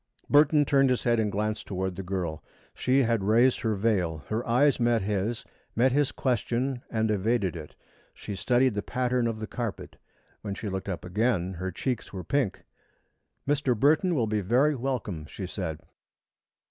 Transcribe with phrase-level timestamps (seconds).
[0.27, 2.43] Burton turned his head and glanced toward the girl.
[2.73, 4.23] She had raised her veil.
[4.29, 7.75] Her eyes met his, met his question and evaded it.
[8.11, 9.97] She studied the pattern of the carpet.
[10.41, 12.63] When she looked up again, her cheeks were pink.
[13.47, 13.79] "Mr.
[13.79, 15.77] Burton will be very welcome," she said.